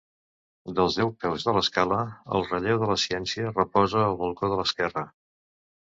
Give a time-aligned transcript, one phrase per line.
[0.79, 1.99] Des dels peus de l’escala,
[2.37, 5.05] el relleu de la Ciència reposa al balcó de l’esquerra.